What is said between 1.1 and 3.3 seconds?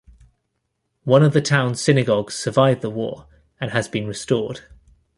of the town's synagogues survived the war